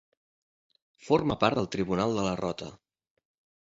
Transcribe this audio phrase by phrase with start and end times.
[1.09, 2.75] Forma part del Tribunal de la Rota.